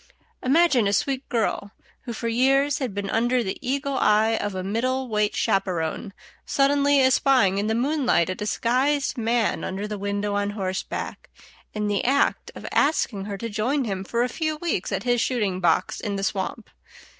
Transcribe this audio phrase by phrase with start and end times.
[0.41, 1.73] Imagine a sweet girl,
[2.05, 6.11] who for years had been under the eagle eye of a middle weight chaperon,
[6.43, 11.29] suddenly espying in the moonlight a disguised man under the window on horseback,
[11.75, 15.21] in the act of asking her to join him for a few weeks at his
[15.21, 16.71] shooting box in the swamp.